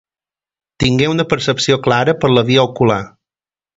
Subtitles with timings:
[0.83, 2.99] Tingué una percepció clara per la via ocular.